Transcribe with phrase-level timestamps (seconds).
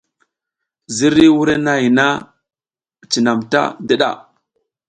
[0.95, 2.05] Ziriy wurenahay na
[3.11, 4.09] cinam ta ndiɗa.